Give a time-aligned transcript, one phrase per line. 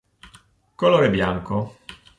[0.73, 1.77] Colore bianco.